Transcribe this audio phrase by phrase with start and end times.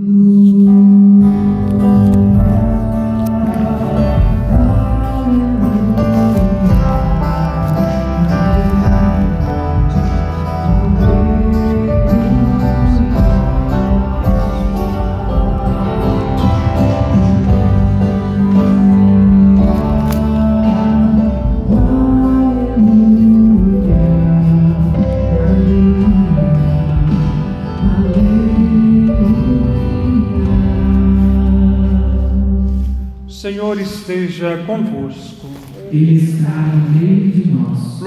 [0.00, 0.59] Senhor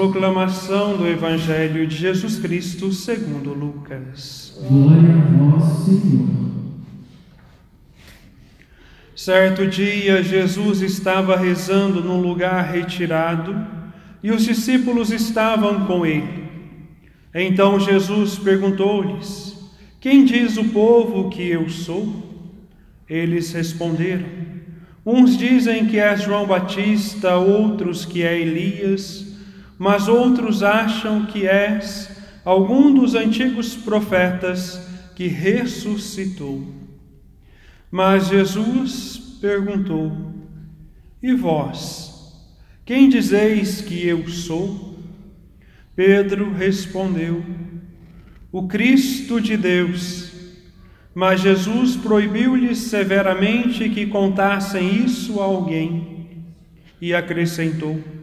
[0.03, 4.53] Proclamação do Evangelho de Jesus Cristo segundo Lucas.
[4.67, 6.27] Glória a vós, Senhor.
[9.15, 13.65] Certo dia, Jesus estava rezando num lugar retirado
[14.21, 16.49] e os discípulos estavam com ele.
[17.33, 19.57] Então Jesus perguntou-lhes:
[20.01, 22.51] Quem diz o povo que eu sou?
[23.09, 24.25] Eles responderam:
[25.05, 29.22] Uns dizem que é João Batista, outros que é Elias,
[29.83, 32.09] mas outros acham que és
[32.45, 34.79] algum dos antigos profetas
[35.13, 36.65] que ressuscitou.
[37.91, 40.09] Mas Jesus perguntou:
[41.21, 42.33] E vós,
[42.85, 44.97] quem dizeis que eu sou?
[45.93, 47.43] Pedro respondeu:
[48.53, 50.31] O Cristo de Deus.
[51.13, 56.45] Mas Jesus proibiu-lhes severamente que contassem isso a alguém
[57.01, 58.22] e acrescentou: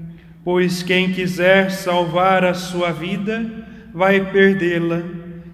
[0.43, 3.45] Pois quem quiser salvar a sua vida,
[3.93, 5.03] vai perdê-la,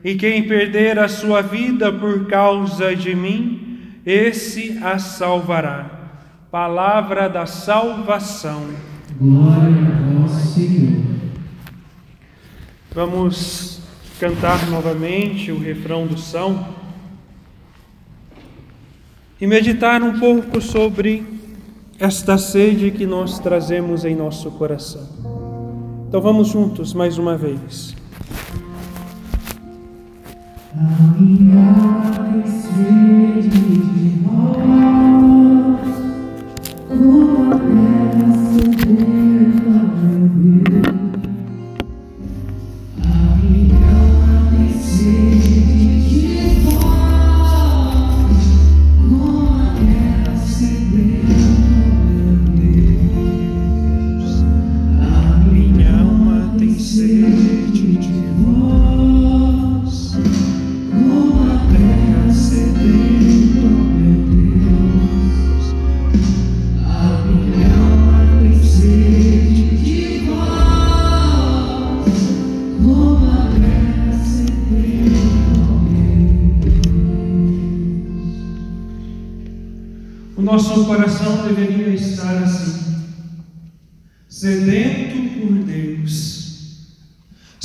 [0.04, 5.92] e quem perder a sua vida por causa de mim, esse a salvará.
[6.50, 8.66] Palavra da salvação.
[9.20, 11.04] Glória a vós, Senhor.
[12.92, 13.82] Vamos
[14.20, 16.76] cantar novamente o refrão do São
[19.40, 21.37] e meditar um pouco sobre
[22.00, 25.02] esta sede que nós trazemos em nosso coração.
[26.08, 27.96] Então vamos juntos mais uma vez.
[30.76, 31.74] A minha
[32.46, 34.58] sede de vós,
[36.88, 37.50] como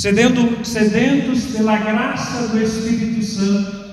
[0.03, 3.85] sedento, sedentos pela graça do Espírito Santo,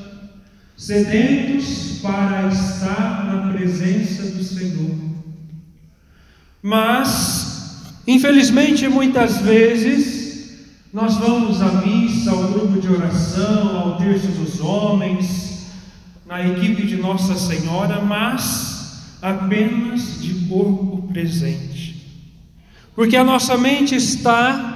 [0.76, 4.99] sedentos para estar na presença do Senhor.
[6.60, 14.59] Mas, infelizmente, muitas vezes, nós vamos à missa, ao grupo de oração, ao terço dos
[14.60, 15.69] homens,
[16.26, 22.04] na equipe de Nossa Senhora, mas apenas de corpo presente.
[22.97, 24.69] Porque a nossa mente está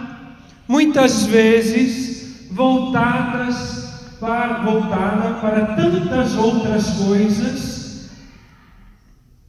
[0.67, 3.75] muitas vezes voltadas
[4.21, 8.11] para, voltada para tantas outras coisas,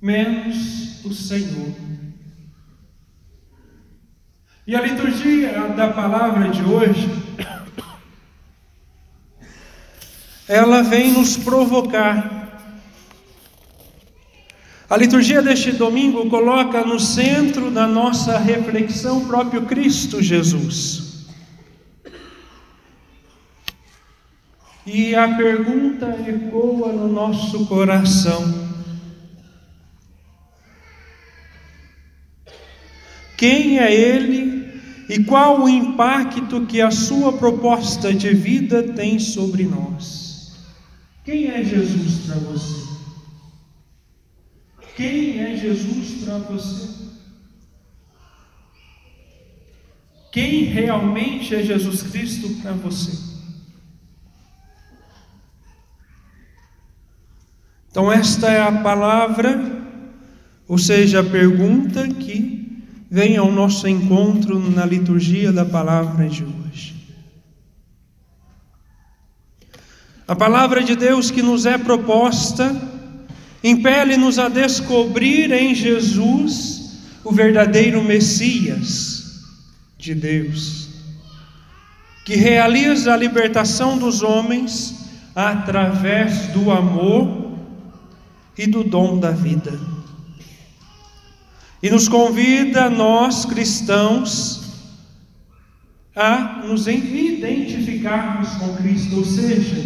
[0.01, 1.73] menos o Senhor.
[4.67, 7.07] E a liturgia da palavra de hoje,
[10.47, 12.45] ela vem nos provocar.
[14.89, 21.04] A liturgia deste domingo coloca no centro da nossa reflexão o próprio Cristo Jesus.
[24.85, 28.69] E a pergunta ecoa no nosso coração:
[33.37, 39.63] Quem é Ele e qual o impacto que a sua proposta de vida tem sobre
[39.63, 40.53] nós?
[41.23, 42.85] Quem é Jesus para você?
[45.65, 47.05] Jesus para você?
[50.31, 53.34] Quem realmente é Jesus Cristo para você?
[57.95, 59.57] Então, esta é a palavra,
[60.67, 66.93] ou seja, a pergunta que vem ao nosso encontro na liturgia da palavra de hoje.
[70.27, 72.75] A palavra de Deus que nos é proposta
[73.63, 79.45] impele-nos a descobrir em Jesus o verdadeiro Messias
[79.97, 80.89] de Deus,
[82.25, 84.95] que realiza a libertação dos homens
[85.33, 87.44] através do amor
[88.57, 89.77] e do dom da vida.
[91.81, 94.63] E nos convida, nós cristãos,
[96.15, 99.83] a nos identificarmos com Cristo, ou seja,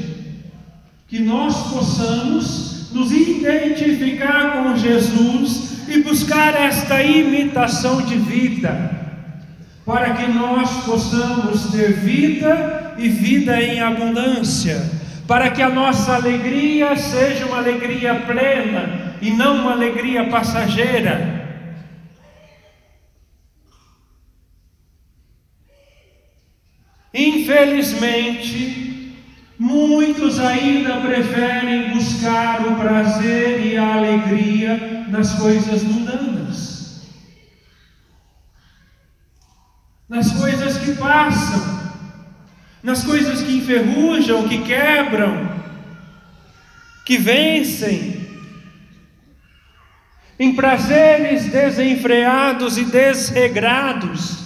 [1.07, 8.97] que nós possamos nos identificar com Jesus e buscar esta imitação de vida,
[9.85, 14.98] para que nós possamos ter vida e vida em abundância,
[15.29, 21.37] para que a nossa alegria seja uma alegria plena e não uma alegria passageira.
[27.13, 28.89] Infelizmente,
[29.59, 37.01] Muitos ainda preferem buscar o prazer e a alegria nas coisas mundanas,
[40.07, 41.91] nas coisas que passam,
[42.81, 45.49] nas coisas que enferrujam, que quebram,
[47.05, 48.19] que vencem,
[50.39, 54.37] em prazeres desenfreados e desregrados,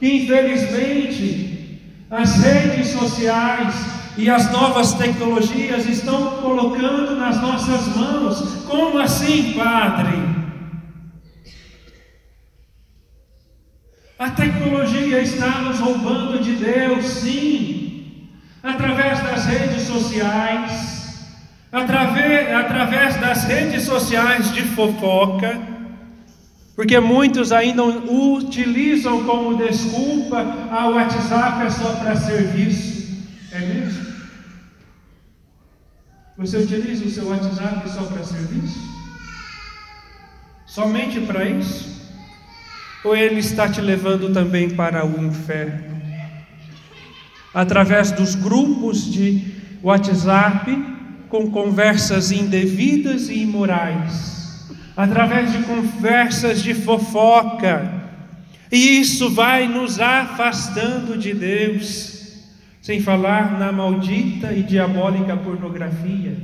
[0.00, 1.80] que infelizmente
[2.10, 3.74] as redes sociais
[4.16, 8.64] e as novas tecnologias estão colocando nas nossas mãos.
[8.66, 10.19] Como assim, Padre?
[14.20, 18.28] A tecnologia está nos roubando de Deus, sim,
[18.62, 21.26] através das redes sociais,
[21.72, 25.58] através, através das redes sociais de fofoca,
[26.76, 33.24] porque muitos ainda utilizam como desculpa a WhatsApp é só para serviço.
[33.52, 34.06] É mesmo?
[36.36, 38.80] Você utiliza o seu WhatsApp só para serviço?
[40.66, 41.99] Somente para isso?
[43.04, 46.00] Ou ele está te levando também para o inferno?
[47.52, 49.42] Através dos grupos de
[49.82, 50.70] WhatsApp
[51.28, 58.00] com conversas indevidas e imorais, através de conversas de fofoca,
[58.70, 62.18] e isso vai nos afastando de Deus.
[62.80, 66.36] Sem falar na maldita e diabólica pornografia,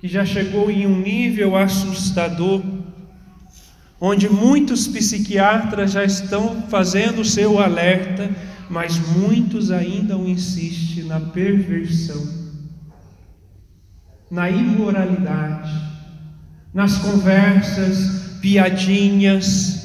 [0.00, 2.62] que já chegou em um nível assustador,
[4.00, 8.30] onde muitos psiquiatras já estão fazendo o seu alerta,
[8.70, 12.22] mas muitos ainda insistem na perversão,
[14.30, 15.72] na imoralidade,
[16.72, 19.78] nas conversas, piadinhas,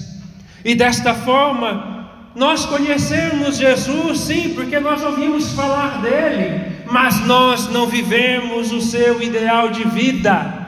[0.63, 1.91] e desta forma
[2.35, 9.21] nós conhecemos Jesus, sim, porque nós ouvimos falar dele, mas nós não vivemos o seu
[9.21, 10.62] ideal de vida.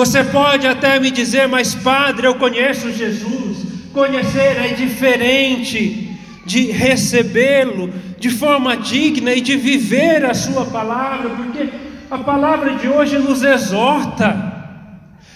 [0.00, 3.58] Você pode até me dizer, mas Padre, eu conheço Jesus.
[3.92, 6.16] Conhecer é diferente
[6.46, 11.68] de recebê-lo de forma digna e de viver a Sua palavra, porque
[12.10, 14.78] a palavra de hoje nos exorta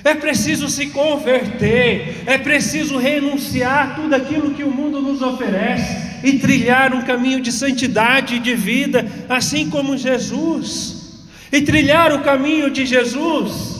[0.02, 6.38] é preciso se converter, é preciso renunciar tudo aquilo que o mundo nos oferece e
[6.38, 11.26] trilhar um caminho de santidade e de vida, assim como Jesus.
[11.52, 13.73] E trilhar o caminho de Jesus,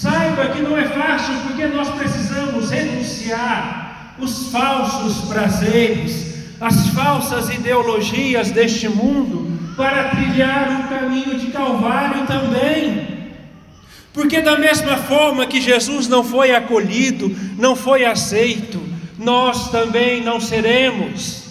[0.00, 8.50] saiba que não é fácil, porque nós precisamos renunciar os falsos prazeres, as falsas ideologias
[8.50, 13.08] deste mundo, para trilhar o caminho de Calvário também.
[14.14, 18.82] Porque, da mesma forma que Jesus não foi acolhido, não foi aceito,
[19.18, 21.44] nós também não seremos.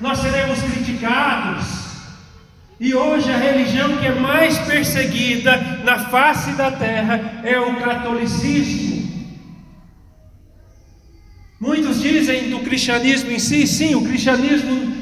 [0.00, 1.75] Nós seremos criticados.
[2.78, 8.96] E hoje a religião que é mais perseguida na face da terra é o catolicismo.
[11.58, 14.94] Muitos dizem do cristianismo em si, sim, o cristianismo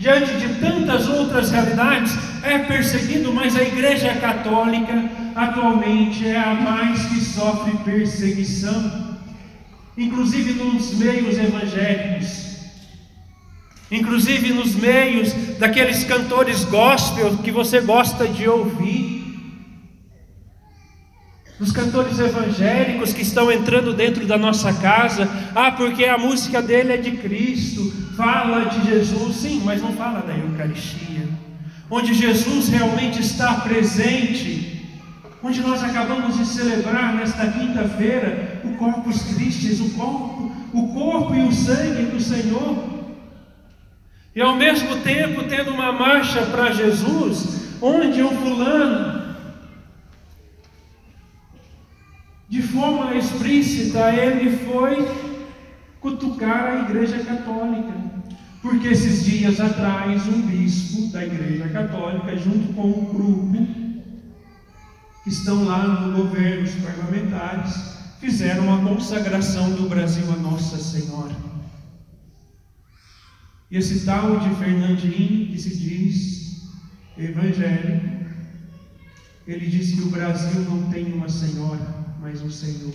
[0.00, 7.04] diante de tantas outras realidades, é perseguido, mas a Igreja Católica atualmente é a mais
[7.04, 9.18] que sofre perseguição,
[9.98, 12.49] inclusive nos meios evangélicos,
[13.90, 19.20] inclusive nos meios daqueles cantores gospel que você gosta de ouvir.
[21.60, 25.28] dos cantores evangélicos que estão entrando dentro da nossa casa.
[25.54, 30.20] Ah, porque a música dele é de Cristo, fala de Jesus, sim, mas não fala
[30.20, 31.28] da Eucaristia,
[31.90, 34.88] onde Jesus realmente está presente,
[35.42, 41.42] onde nós acabamos de celebrar nesta quinta-feira o Corpus Christi, o corpo, o corpo e
[41.42, 42.89] o sangue do Senhor.
[44.34, 49.20] E ao mesmo tempo tendo uma marcha para Jesus, onde um fulano
[52.48, 55.08] de forma explícita, ele foi
[56.00, 57.92] cutucar a Igreja Católica.
[58.60, 63.66] Porque esses dias atrás, um bispo da Igreja Católica, junto com um grupo
[65.22, 71.34] que estão lá no governo, os parlamentares, fizeram a consagração do Brasil a Nossa Senhora.
[73.70, 76.62] E esse tal de Fernandinho, que se diz
[77.16, 78.20] evangélico,
[79.46, 82.92] ele diz que o Brasil não tem uma senhora, mas o Senhor.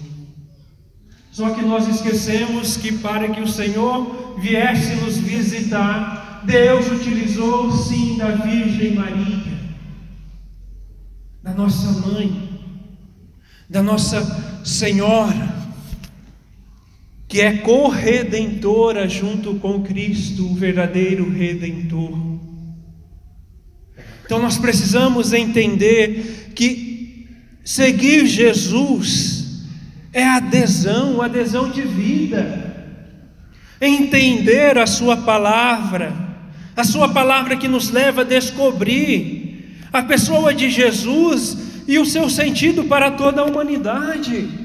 [1.32, 8.18] Só que nós esquecemos que para que o Senhor viesse nos visitar, Deus utilizou sim
[8.18, 9.54] da Virgem Maria,
[11.42, 12.62] da nossa mãe,
[13.70, 15.55] da nossa Senhora,
[17.36, 22.18] que é corredentora junto com Cristo, o verdadeiro redentor.
[24.24, 27.28] Então nós precisamos entender que
[27.62, 29.66] Seguir Jesus
[30.14, 32.74] é adesão, adesão de vida.
[33.82, 36.14] Entender a Sua palavra,
[36.74, 42.30] a Sua palavra que nos leva a descobrir a pessoa de Jesus e o seu
[42.30, 44.64] sentido para toda a humanidade.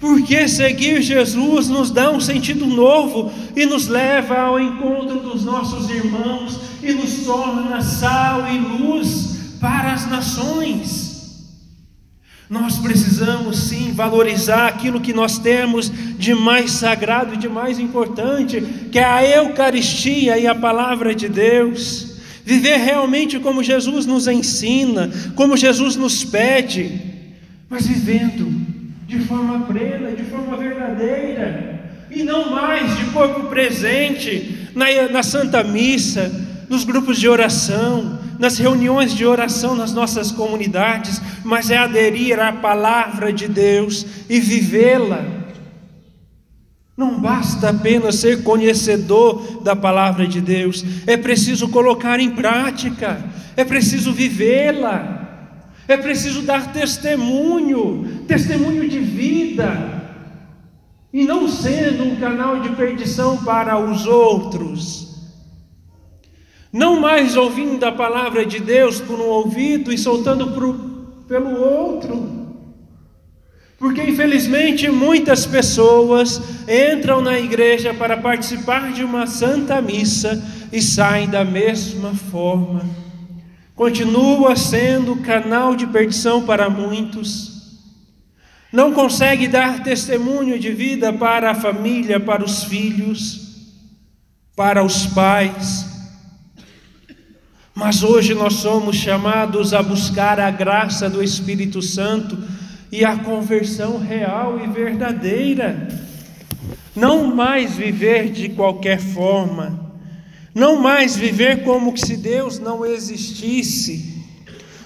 [0.00, 5.90] Porque seguir Jesus nos dá um sentido novo e nos leva ao encontro dos nossos
[5.90, 11.10] irmãos e nos torna sal e luz para as nações.
[12.48, 18.60] Nós precisamos sim valorizar aquilo que nós temos de mais sagrado e de mais importante,
[18.90, 22.16] que é a Eucaristia e a palavra de Deus.
[22.44, 27.00] Viver realmente como Jesus nos ensina, como Jesus nos pede,
[27.68, 28.59] mas vivendo
[29.10, 35.64] de forma plena, de forma verdadeira, e não mais de corpo presente na, na Santa
[35.64, 36.30] Missa,
[36.68, 42.52] nos grupos de oração, nas reuniões de oração nas nossas comunidades, mas é aderir à
[42.52, 45.24] palavra de Deus e vivê-la.
[46.96, 53.24] Não basta apenas ser conhecedor da palavra de Deus, é preciso colocar em prática,
[53.56, 55.19] é preciso vivê-la,
[55.92, 60.00] é preciso dar testemunho, testemunho de vida,
[61.12, 65.10] e não sendo um canal de perdição para os outros
[66.72, 70.74] não mais ouvindo a palavra de Deus por um ouvido e soltando pro,
[71.26, 72.38] pelo outro.
[73.76, 80.42] Porque infelizmente muitas pessoas entram na igreja para participar de uma santa missa
[80.72, 82.84] e saem da mesma forma.
[83.80, 87.80] Continua sendo canal de perdição para muitos.
[88.70, 93.40] Não consegue dar testemunho de vida para a família, para os filhos,
[94.54, 95.88] para os pais
[97.80, 102.36] mas hoje nós somos chamados a buscar a graça do Espírito Santo
[102.92, 105.88] e a conversão real e verdadeira.
[106.94, 109.89] Não mais viver de qualquer forma,
[110.60, 114.22] não mais viver como se Deus não existisse,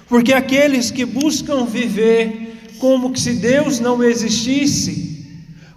[0.09, 5.27] porque aqueles que buscam viver como se Deus não existisse,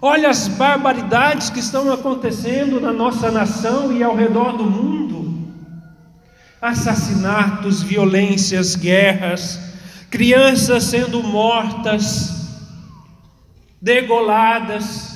[0.00, 5.48] olha as barbaridades que estão acontecendo na nossa nação e ao redor do mundo.
[6.62, 9.58] Assassinatos, violências, guerras,
[10.08, 12.30] crianças sendo mortas,
[13.82, 15.07] degoladas,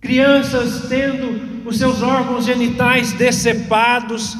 [0.00, 4.36] crianças tendo os seus órgãos genitais decepados,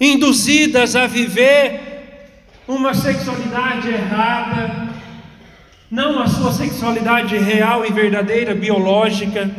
[0.00, 4.90] induzidas a viver uma sexualidade errada,
[5.90, 9.50] não a sua sexualidade real e verdadeira, biológica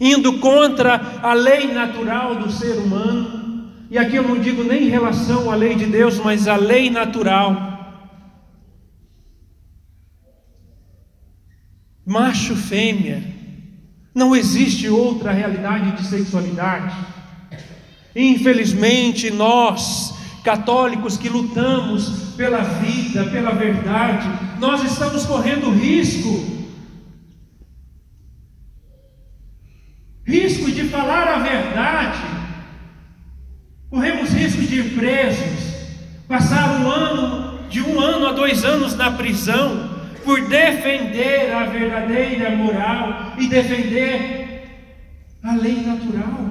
[0.00, 4.90] indo contra a lei natural do ser humano, e aqui eu não digo nem em
[4.90, 7.66] relação à lei de Deus, mas à lei natural.
[12.04, 13.22] Macho, fêmea,
[14.18, 16.92] não existe outra realidade de sexualidade.
[18.14, 26.58] Infelizmente, nós, católicos que lutamos pela vida, pela verdade, nós estamos correndo risco.
[30.26, 32.18] Risco de falar a verdade,
[33.88, 35.74] corremos risco de ir presos,
[36.26, 39.87] passar um ano de um ano a dois anos na prisão
[40.28, 44.62] por defender a verdadeira moral e defender
[45.42, 46.50] a lei natural.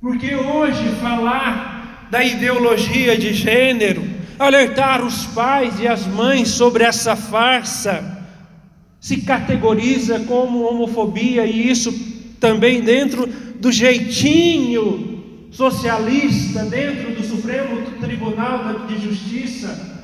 [0.00, 4.04] Porque hoje falar da ideologia de gênero,
[4.38, 8.24] alertar os pais e as mães sobre essa farsa,
[9.00, 11.92] se categoriza como homofobia e isso
[12.38, 19.97] também dentro do jeitinho socialista, dentro do Supremo Tribunal de Justiça.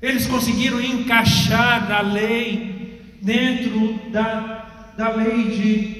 [0.00, 5.96] Eles conseguiram encaixar a lei dentro da, da lei de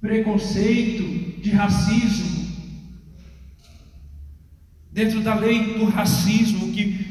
[0.00, 2.42] preconceito, de racismo,
[4.90, 7.06] dentro da lei do racismo que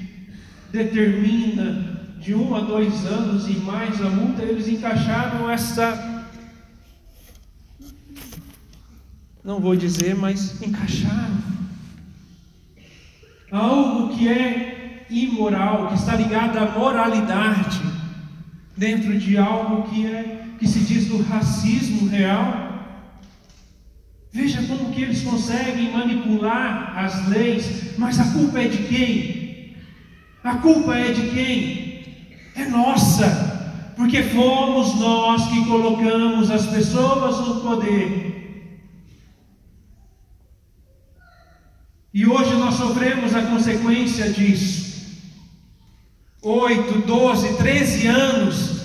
[0.72, 6.22] determina de um a dois anos e mais a multa, eles encaixaram essa.
[9.44, 11.42] Não vou dizer, mas encaixaram.
[13.52, 14.81] Algo que é
[15.12, 17.82] imoral, que está ligado à moralidade,
[18.76, 22.70] dentro de algo que é que se diz do racismo real.
[24.32, 29.76] Veja como que eles conseguem manipular as leis, mas a culpa é de quem?
[30.44, 31.82] A culpa é de quem?
[32.56, 38.30] é nossa, porque fomos nós que colocamos as pessoas no poder.
[42.14, 44.81] E hoje nós sofremos a consequência disso.
[46.44, 48.82] Oito, doze, treze anos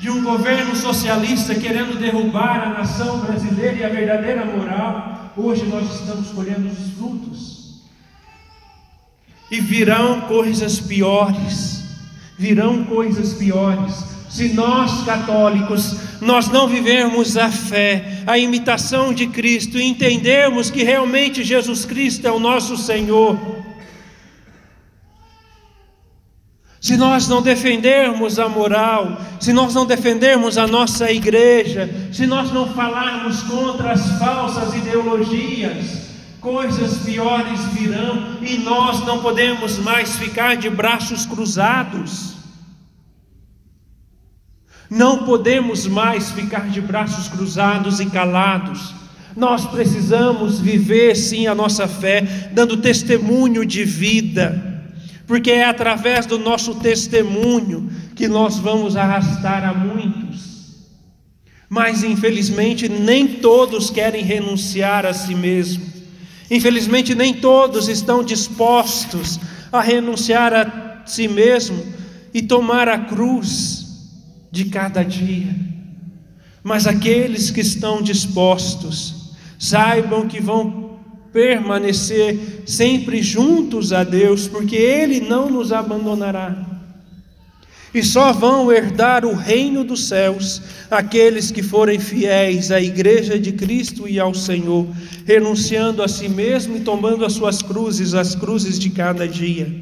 [0.00, 5.32] de um governo socialista querendo derrubar a nação brasileira e a verdadeira moral.
[5.36, 7.80] Hoje nós estamos colhendo os frutos.
[9.50, 11.80] E virão coisas piores
[12.40, 14.02] virão coisas piores.
[14.30, 20.82] Se nós católicos, nós não vivermos a fé, a imitação de Cristo e entendermos que
[20.82, 23.38] realmente Jesus Cristo é o nosso Senhor,
[26.80, 32.50] se nós não defendermos a moral, se nós não defendermos a nossa igreja, se nós
[32.50, 36.08] não falarmos contra as falsas ideologias,
[36.40, 42.36] coisas piores virão e nós não podemos mais ficar de braços cruzados.
[44.88, 48.94] Não podemos mais ficar de braços cruzados e calados.
[49.36, 54.69] Nós precisamos viver sim a nossa fé, dando testemunho de vida,
[55.30, 60.88] porque é através do nosso testemunho que nós vamos arrastar a muitos.
[61.68, 65.86] Mas infelizmente nem todos querem renunciar a si mesmos.
[66.50, 69.38] Infelizmente nem todos estão dispostos
[69.70, 71.80] a renunciar a si mesmo
[72.34, 73.86] e tomar a cruz
[74.50, 75.54] de cada dia.
[76.60, 80.79] Mas aqueles que estão dispostos, saibam que vão
[81.32, 86.70] permanecer sempre juntos a Deus, porque Ele não nos abandonará.
[87.92, 93.52] E só vão herdar o reino dos céus aqueles que forem fiéis à Igreja de
[93.52, 94.86] Cristo e ao Senhor,
[95.26, 99.72] renunciando a si mesmo e tomando as suas cruzes, as cruzes de cada dia.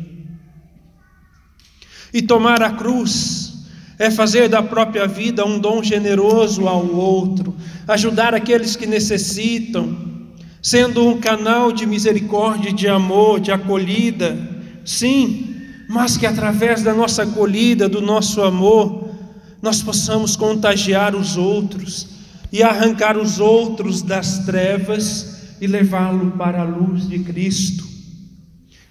[2.13, 3.55] E tomar a cruz
[3.99, 7.55] é fazer da própria vida um dom generoso ao outro,
[7.87, 10.18] ajudar aqueles que necessitam,
[10.69, 14.37] sendo um canal de misericórdia, de amor, de acolhida,
[14.85, 15.57] sim,
[15.89, 19.09] mas que através da nossa acolhida, do nosso amor,
[19.63, 22.09] nós possamos contagiar os outros
[22.53, 27.89] e arrancar os outros das trevas e levá-lo para a luz de Cristo.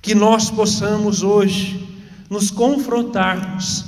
[0.02, 1.88] Que nós possamos hoje
[2.28, 3.86] nos confrontarmos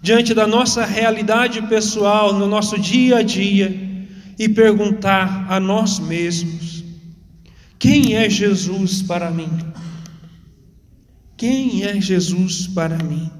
[0.00, 6.75] diante da nossa realidade pessoal, no nosso dia a dia, e perguntar a nós mesmos:
[7.78, 9.50] quem é Jesus para mim?
[11.36, 13.30] Quem é Jesus para mim?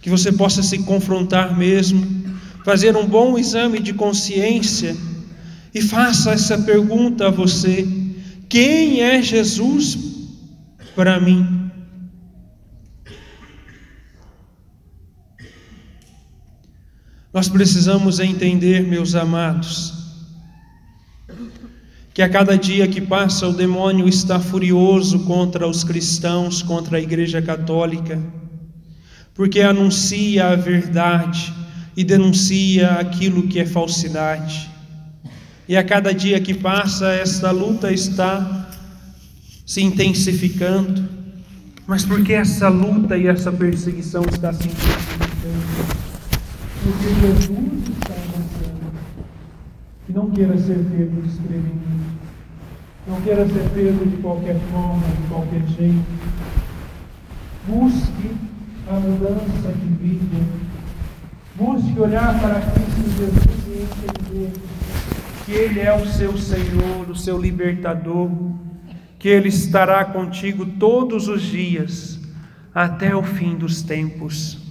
[0.00, 2.04] Que você possa se confrontar mesmo,
[2.64, 4.96] fazer um bom exame de consciência
[5.72, 7.86] e faça essa pergunta a você:
[8.48, 9.98] quem é Jesus
[10.96, 11.58] para mim?
[17.32, 19.97] Nós precisamos entender, meus amados,
[22.18, 27.00] que a cada dia que passa o demônio está furioso contra os cristãos, contra a
[27.00, 28.20] Igreja Católica,
[29.32, 31.54] porque anuncia a verdade
[31.96, 34.68] e denuncia aquilo que é falsidade.
[35.68, 38.68] E a cada dia que passa, esta luta está
[39.64, 41.08] se intensificando.
[41.86, 45.28] Mas por que essa luta e essa perseguição está se intensificando?
[46.82, 48.78] porque Jesus está avançando.
[50.08, 52.07] E não queira ser pego desprevenido.
[53.08, 56.04] Não queira ser pego de qualquer forma, de qualquer jeito.
[57.66, 58.36] Busque
[58.86, 60.44] a mudança de vida.
[61.56, 64.52] Busque olhar para Cristo Jesus e entender
[65.46, 68.30] que Ele é o seu Senhor, o seu libertador,
[69.18, 72.20] que Ele estará contigo todos os dias,
[72.74, 74.67] até o fim dos tempos.